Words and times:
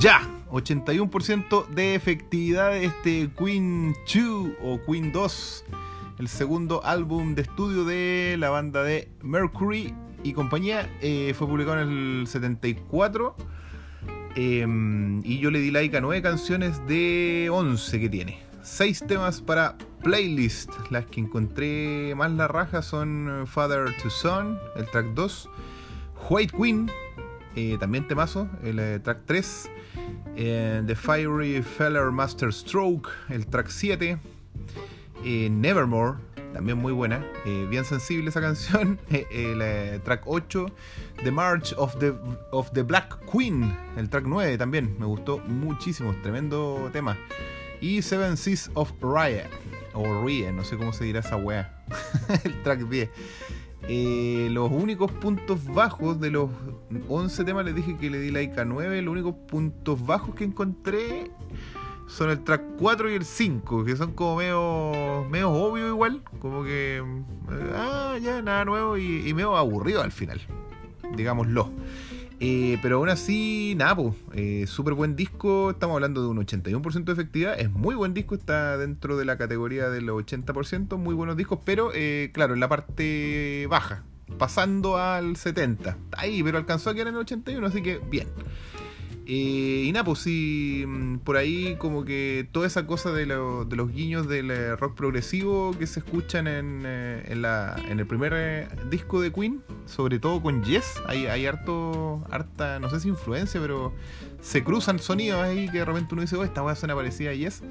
Ya, 0.00 0.26
81% 0.50 1.66
de 1.66 1.94
efectividad 1.94 2.70
de 2.70 2.86
este 2.86 3.30
Queen 3.36 3.94
2 4.06 4.52
o 4.62 4.80
Queen 4.86 5.12
2, 5.12 5.64
el 6.18 6.28
segundo 6.28 6.82
álbum 6.86 7.34
de 7.34 7.42
estudio 7.42 7.84
de 7.84 8.36
la 8.38 8.48
banda 8.48 8.82
de 8.82 9.10
Mercury 9.20 9.92
y 10.22 10.32
compañía. 10.32 10.88
Eh, 11.02 11.34
fue 11.36 11.46
publicado 11.46 11.82
en 11.82 12.20
el 12.20 12.26
74 12.26 13.36
em, 14.36 15.20
y 15.22 15.38
yo 15.38 15.50
le 15.50 15.60
di 15.60 15.70
like 15.70 15.94
a 15.94 16.00
9 16.00 16.22
canciones 16.22 16.80
de 16.86 17.50
11 17.52 18.00
que 18.00 18.08
tiene. 18.08 18.38
6 18.62 19.04
temas 19.06 19.42
para 19.42 19.76
playlist. 20.02 20.70
Las 20.88 21.04
que 21.04 21.20
encontré 21.20 22.14
más 22.14 22.30
la 22.30 22.48
raja 22.48 22.80
son 22.80 23.44
Father 23.46 23.94
to 24.02 24.08
Son, 24.08 24.58
el 24.76 24.86
track 24.86 25.08
2, 25.08 25.50
White 26.30 26.56
Queen, 26.56 26.90
eh, 27.56 27.76
también 27.80 28.06
temazo, 28.06 28.48
el 28.62 28.78
eh, 28.78 29.00
track 29.00 29.22
3, 29.26 29.70
eh, 30.36 30.82
The 30.86 30.94
Fiery 30.94 31.62
Feller 31.62 32.12
Master 32.12 32.52
Stroke, 32.52 33.10
el 33.28 33.46
track 33.46 33.68
7, 33.68 34.18
Nevermore, 35.24 36.18
también 36.52 36.78
muy 36.78 36.92
buena, 36.92 37.24
bien 37.68 37.84
sensible 37.84 38.30
esa 38.30 38.40
canción, 38.42 39.00
el 39.10 40.00
track 40.02 40.22
8, 40.26 40.66
The 41.24 41.30
March 41.32 41.74
of 41.76 41.96
the, 41.98 42.82
Black 42.82 43.18
Queen, 43.30 43.76
el 43.96 44.08
track 44.08 44.24
9 44.26 44.56
también, 44.56 44.96
me 44.98 45.06
gustó 45.06 45.38
muchísimo, 45.38 46.14
tremendo 46.22 46.88
tema. 46.92 47.16
Y 47.80 48.02
Seven 48.02 48.36
Seas 48.36 48.70
of 48.74 48.92
Rye, 49.00 49.44
o 49.94 50.24
Rye, 50.24 50.52
no 50.52 50.62
sé 50.64 50.76
cómo 50.76 50.92
se 50.92 51.04
dirá 51.04 51.20
esa 51.20 51.36
wea, 51.36 51.82
el 52.44 52.62
track 52.62 52.80
10. 52.80 53.10
Eh, 53.92 54.46
los 54.52 54.70
únicos 54.70 55.10
puntos 55.10 55.64
bajos 55.64 56.20
de 56.20 56.30
los 56.30 56.48
11 57.08 57.44
temas 57.44 57.64
les 57.64 57.74
dije 57.74 57.96
que 57.96 58.08
le 58.08 58.20
di 58.20 58.30
like 58.30 58.60
a 58.60 58.64
9. 58.64 59.02
Los 59.02 59.10
únicos 59.10 59.34
puntos 59.48 60.06
bajos 60.06 60.32
que 60.36 60.44
encontré 60.44 61.28
son 62.06 62.30
el 62.30 62.44
track 62.44 62.62
4 62.78 63.10
y 63.10 63.14
el 63.14 63.24
5, 63.24 63.84
que 63.84 63.96
son 63.96 64.12
como 64.12 64.36
medio, 64.36 65.26
medio 65.28 65.50
obvio 65.50 65.88
igual. 65.88 66.22
Como 66.38 66.62
que, 66.62 66.98
eh, 66.98 67.72
ah, 67.74 68.16
ya, 68.22 68.40
nada 68.42 68.64
nuevo 68.64 68.96
y, 68.96 69.28
y 69.28 69.34
medio 69.34 69.56
aburrido 69.56 70.02
al 70.02 70.12
final, 70.12 70.40
digámoslo. 71.16 71.72
Eh, 72.42 72.78
pero 72.80 72.96
aún 72.96 73.10
así, 73.10 73.74
nada, 73.76 73.96
pues, 73.96 74.70
súper 74.70 74.94
buen 74.94 75.14
disco, 75.14 75.70
estamos 75.70 75.94
hablando 75.94 76.22
de 76.22 76.28
un 76.28 76.38
81% 76.38 77.04
de 77.04 77.12
efectividad, 77.12 77.60
es 77.60 77.70
muy 77.70 77.94
buen 77.94 78.14
disco, 78.14 78.34
está 78.34 78.78
dentro 78.78 79.18
de 79.18 79.26
la 79.26 79.36
categoría 79.36 79.90
del 79.90 80.08
80%, 80.08 80.96
muy 80.96 81.14
buenos 81.14 81.36
discos, 81.36 81.58
pero 81.64 81.90
eh, 81.94 82.30
claro, 82.32 82.54
en 82.54 82.60
la 82.60 82.68
parte 82.68 83.66
baja, 83.68 84.04
pasando 84.38 84.96
al 84.96 85.36
70, 85.36 85.98
ahí, 86.12 86.42
pero 86.42 86.56
alcanzó 86.56 86.88
a 86.88 86.94
quedar 86.94 87.08
en 87.08 87.14
el 87.14 87.20
81, 87.20 87.66
así 87.66 87.82
que 87.82 88.00
bien. 88.10 88.28
Eh, 89.32 89.84
y 89.86 89.92
nada, 89.92 90.04
pues 90.04 90.18
sí, 90.18 90.84
mm, 90.88 91.18
por 91.18 91.36
ahí 91.36 91.76
como 91.78 92.04
que 92.04 92.48
toda 92.50 92.66
esa 92.66 92.84
cosa 92.88 93.12
de, 93.12 93.26
los 93.26 93.92
guiños 93.92 94.26
del 94.26 94.50
eh, 94.50 94.74
rock 94.74 94.96
progresivo 94.96 95.72
que 95.78 95.86
se 95.86 96.00
escuchan 96.00 96.48
en, 96.48 96.82
eh, 96.84 97.22
en, 97.28 98.00
el 98.00 98.06
primer 98.08 98.68
disco 98.90 99.20
de 99.20 99.32
Queen, 99.32 99.62
sobre 99.90 100.18
todo 100.18 100.40
con 100.40 100.62
Yes, 100.62 101.02
hay, 101.06 101.26
hay 101.26 101.46
harto, 101.46 102.24
harta, 102.30 102.78
no 102.78 102.88
sé 102.90 103.00
si 103.00 103.08
influencia, 103.08 103.60
pero 103.60 103.92
se 104.40 104.64
cruzan 104.64 104.98
sonidos 104.98 105.42
ahí 105.42 105.68
que 105.68 105.78
de 105.78 105.84
repente 105.84 106.14
uno 106.14 106.22
dice, 106.22 106.36
oh, 106.36 106.44
esta 106.44 106.68
a 106.68 106.74
suena 106.74 106.94
parecida 106.94 107.30
a 107.30 107.34
Yes. 107.34 107.62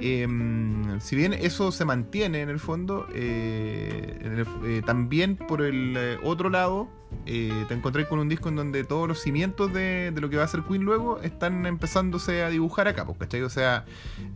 Em, 0.00 0.98
si 1.00 1.14
bien 1.14 1.34
eso 1.34 1.72
se 1.72 1.84
mantiene 1.84 2.40
en 2.40 2.48
el 2.48 2.58
fondo, 2.58 3.06
eh, 3.12 4.44
eh, 4.64 4.82
también 4.86 5.36
por 5.36 5.60
el 5.60 5.94
eh, 5.96 6.18
otro 6.22 6.48
lado, 6.48 6.88
te 7.26 7.74
encontré 7.74 8.06
con 8.06 8.18
un 8.18 8.28
disco 8.28 8.48
en 8.48 8.56
donde 8.56 8.84
todos 8.84 9.06
los 9.06 9.20
cimientos 9.20 9.72
de, 9.72 10.12
lo 10.16 10.30
que 10.30 10.36
va 10.36 10.44
a 10.44 10.48
ser 10.48 10.62
Queen 10.62 10.82
luego 10.82 11.20
están 11.20 11.66
empezándose 11.66 12.42
a 12.42 12.48
dibujar 12.48 12.88
acá, 12.88 13.04
pues, 13.04 13.18
¿cachai? 13.18 13.42
O 13.42 13.50
sea, 13.50 13.84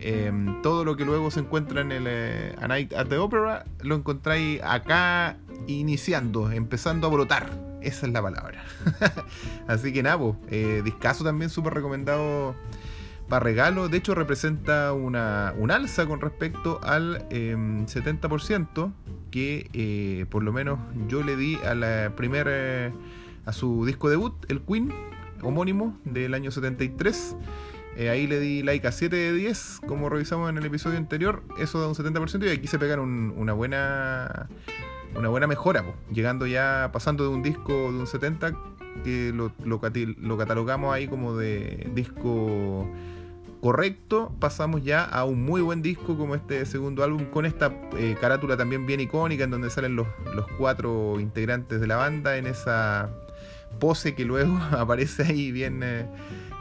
em, 0.01 0.61
todo 0.61 0.85
lo 0.85 0.97
que 0.97 1.05
luego 1.05 1.31
se 1.31 1.41
encuentra 1.41 1.81
en 1.81 1.93
el 1.93 2.57
A 2.61 2.69
Night 2.69 2.93
at 2.93 3.07
the 3.07 3.17
Opera 3.17 3.65
lo 3.81 3.95
encontráis 3.95 4.61
acá 4.63 5.39
iniciando, 5.67 6.51
empezando 6.51 7.07
a 7.07 7.11
Esa 7.81 8.07
es 8.07 8.13
la 8.13 8.23
palabra. 8.23 8.65
Así 9.67 9.93
que 9.93 10.03
nada, 10.03 10.19
pues, 10.19 10.85
discaso 10.85 11.25
también 11.25 11.51
súper 11.51 11.75
recomendado 11.75 12.55
para 13.29 13.41
regalo. 13.41 13.89
De 13.89 13.99
hecho, 13.99 14.15
representa 14.15 14.93
una, 14.93 15.55
un 15.57 15.71
alza 15.71 16.07
con 16.07 16.21
respecto 16.21 16.81
al 16.83 17.29
70% 17.29 18.85
em, 18.85 18.93
que 19.31 19.69
eh, 19.73 20.27
por 20.31 20.43
lo 20.43 20.53
menos 20.53 20.79
yo 21.09 21.23
le 21.23 21.37
di 21.37 21.57
a 21.57 21.75
la 21.75 22.13
primera 22.17 22.93
a 23.47 23.53
su 23.53 23.85
disco 23.85 24.09
debut, 24.09 24.33
el 24.49 24.63
Queen, 24.63 24.93
homónimo 25.43 25.99
del 26.05 26.35
año 26.35 26.51
73. 26.51 27.37
Eh, 27.97 28.11
ahí 28.11 28.27
le 28.27 28.41
di 28.41 28.63
like 28.63 28.87
a 28.87 28.93
7 28.93 29.15
de 29.15 29.33
10, 29.33 29.81
como 29.87 30.09
revisamos 30.09 30.51
en 30.51 30.59
el 30.59 30.65
episodio 30.65 30.99
anterior. 30.99 31.43
Eso 31.59 31.81
da 31.81 31.89
un 31.89 31.95
70% 31.95 32.47
y 32.47 32.51
aquí 32.51 32.67
se 32.67 32.79
pegan 32.79 33.01
una 33.01 33.53
buena 33.53 34.49
una 35.17 35.29
buena 35.29 35.47
mejora, 35.47 35.85
llegando 36.11 36.45
ya, 36.47 36.91
pasando 36.93 37.23
de 37.23 37.31
un 37.31 37.43
disco 37.43 37.73
de 37.73 37.99
un 38.01 38.07
70 38.07 38.57
que 39.05 39.33
lo, 39.33 39.53
lo 39.65 40.37
catalogamos 40.39 40.93
ahí 40.93 41.07
como 41.07 41.37
de 41.37 41.89
disco 41.95 42.89
correcto, 43.65 44.31
pasamos 44.41 44.85
ya 44.85 45.05
a 45.05 45.25
un 45.25 45.43
muy 45.43 45.63
buen 45.63 45.81
disco 45.81 46.19
como 46.19 46.35
este 46.35 46.67
segundo 46.67 47.03
álbum, 47.03 47.25
con 47.31 47.47
esta 47.47 47.73
eh, 47.97 48.15
carátula 48.21 48.59
también 48.59 48.85
bien 48.85 49.01
icónica, 49.01 49.45
en 49.45 49.51
donde 49.51 49.71
salen 49.71 49.97
los, 49.97 50.07
cuatro 50.59 51.19
integrantes 51.19 51.81
de 51.81 51.87
la 51.87 51.97
banda 51.97 52.37
en 52.37 52.47
esa 52.47 53.09
pose 53.81 54.15
que 54.15 54.27
luego 54.27 54.59
aparece 54.73 55.23
ahí 55.23 55.51
bien 55.51 55.81
eh, 55.83 56.07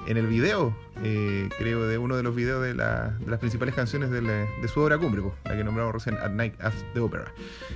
en 0.07 0.17
el 0.17 0.27
video, 0.27 0.75
eh, 1.03 1.49
creo, 1.57 1.87
de 1.87 1.97
uno 1.97 2.15
de 2.15 2.23
los 2.23 2.35
videos 2.35 2.63
de, 2.63 2.73
las 2.73 3.39
principales 3.39 3.75
canciones 3.75 4.09
de, 4.09 4.67
su 4.67 4.79
obra 4.79 4.97
cumbre, 4.97 5.21
la 5.45 5.55
que 5.55 5.63
nombramos 5.63 5.93
recién, 5.93 6.17
At 6.17 6.31
Night 6.31 6.55
at 6.61 6.73
the 6.93 6.99
Opera. 6.99 7.25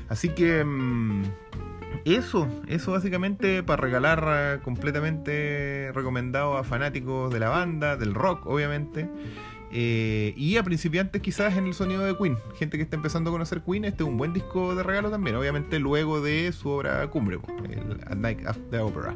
Así 0.10 0.30
que... 0.30 0.64
Mm, 0.64 1.24
eso, 2.06 2.48
eso 2.68 2.92
básicamente 2.92 3.64
para 3.64 3.82
regalar 3.82 4.24
eh, 4.28 4.60
completamente 4.64 5.92
recomendado 5.94 6.58
a 6.58 6.64
fanáticos 6.64 7.34
de 7.34 7.40
la 7.40 7.50
banda, 7.50 7.98
del 7.98 8.14
rock, 8.14 8.46
obviamente. 8.46 9.10
Eh, 9.72 10.34
y 10.38 10.58
a 10.58 10.64
principiantes 10.64 11.22
quizás 11.22 11.58
en 11.58 11.68
el 11.68 11.74
sonido 11.74 12.04
de 12.04 12.18
Queen. 12.18 12.38
Gente 12.58 12.78
que 12.78 12.84
está 12.84 12.96
empezando 12.96 13.30
a 13.30 13.34
conocer 13.34 13.62
Queen, 13.62 13.86
este 13.86 14.04
es 14.04 14.10
un 14.10 14.18
buen 14.18 14.34
disco 14.34 14.76
de 14.76 14.84
regalo 14.84 15.10
también, 15.10 15.36
obviamente 15.36 15.80
luego 15.80 16.22
de 16.22 16.52
su 16.52 16.70
obra 16.70 17.06
cumbre, 17.08 17.40
el 18.10 18.22
Night 18.22 18.46
After 18.46 18.70
the 18.70 18.80
Opera. 18.80 19.16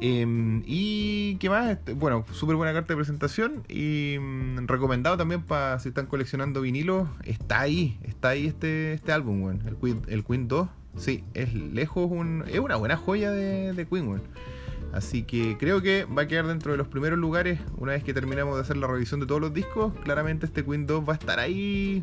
Em, 0.00 0.62
y 0.64 1.36
qué 1.36 1.50
más, 1.50 1.70
este, 1.70 1.92
bueno, 1.92 2.24
súper 2.32 2.54
buena 2.56 2.72
carta 2.72 2.92
de 2.92 2.96
presentación 2.96 3.64
y 3.68 4.16
mm, 4.20 4.66
recomendado 4.66 5.16
también 5.16 5.42
para 5.42 5.78
si 5.80 5.88
están 5.88 6.06
coleccionando 6.06 6.60
vinilos, 6.60 7.08
está 7.24 7.60
ahí, 7.60 7.98
está 8.04 8.28
ahí 8.28 8.46
este, 8.46 8.92
este 8.92 9.10
álbum, 9.10 9.50
el, 9.50 9.76
Queen, 9.76 10.02
el 10.08 10.24
Queen 10.24 10.46
2 10.46 10.68
Sí, 10.98 11.22
es 11.34 11.54
lejos 11.54 12.10
es 12.48 12.58
una 12.58 12.76
buena 12.76 12.96
joya 12.96 13.30
de, 13.30 13.72
de 13.72 13.86
Queen, 13.86 14.20
Así 14.92 15.22
que 15.22 15.56
creo 15.58 15.82
que 15.82 16.04
va 16.04 16.22
a 16.22 16.28
quedar 16.28 16.46
dentro 16.46 16.72
de 16.72 16.78
los 16.78 16.88
primeros 16.88 17.18
lugares 17.18 17.60
una 17.76 17.92
vez 17.92 18.02
que 18.02 18.14
terminemos 18.14 18.54
de 18.54 18.62
hacer 18.62 18.76
la 18.76 18.86
revisión 18.86 19.20
de 19.20 19.26
todos 19.26 19.40
los 19.40 19.52
discos. 19.52 19.92
Claramente 20.02 20.46
este 20.46 20.64
Queen 20.64 20.86
2 20.86 21.08
va 21.08 21.12
a 21.12 21.16
estar 21.16 21.38
ahí 21.38 22.02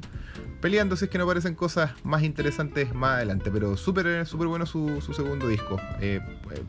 peleando 0.61 0.95
si 0.95 1.05
es 1.05 1.11
que 1.11 1.17
no 1.17 1.23
aparecen 1.23 1.55
cosas 1.55 1.91
más 2.03 2.23
interesantes 2.23 2.93
más 2.93 3.15
adelante. 3.15 3.49
Pero 3.51 3.75
súper 3.75 4.25
súper 4.25 4.47
bueno 4.47 4.65
su, 4.65 5.01
segundo 5.13 5.47
disco. 5.47 5.77
Eh, 5.99 6.19
eh, 6.51 6.63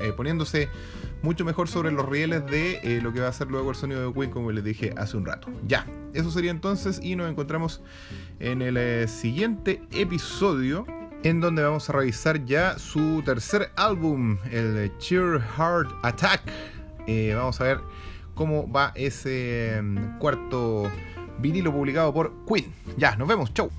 eh, 0.00 0.12
poniéndose 0.16 0.68
mucho 1.22 1.44
mejor 1.44 1.68
sobre 1.68 1.92
los 1.92 2.08
rieles 2.08 2.44
de 2.46 3.00
lo 3.02 3.12
que 3.12 3.20
va 3.20 3.28
a 3.28 3.32
ser 3.32 3.48
luego 3.48 3.70
el 3.70 3.76
sonido 3.76 4.06
de 4.06 4.12
Queen, 4.12 4.30
como 4.30 4.52
les 4.52 4.64
dije 4.64 4.92
hace 4.96 5.16
un 5.16 5.24
rato. 5.24 5.48
Ya, 5.66 5.86
eso 6.12 6.30
sería 6.30 6.50
entonces 6.50 7.00
y 7.02 7.16
nos 7.16 7.30
encontramos 7.30 7.80
en 8.40 8.62
el 8.62 9.08
siguiente 9.08 9.80
episodio 9.92 10.84
en 11.22 11.40
donde 11.40 11.62
vamos 11.62 11.88
a 11.88 11.92
revisar 11.92 12.44
ya 12.44 12.78
su 12.78 13.22
tercer 13.24 13.70
álbum, 13.76 14.38
el 14.50 14.90
Cheer 14.98 15.40
Heart 15.40 15.90
Attack. 16.02 16.42
Eh, 17.06 17.34
vamos 17.34 17.60
a 17.60 17.64
ver 17.64 17.80
cómo 18.34 18.70
va 18.70 18.92
ese 18.94 19.80
mm, 19.82 20.18
cuarto 20.18 20.90
vinilo 21.38 21.72
publicado 21.72 22.12
por 22.12 22.32
Queen. 22.46 22.72
Ya, 22.96 23.16
nos 23.16 23.28
vemos, 23.28 23.52
chau. 23.52 23.70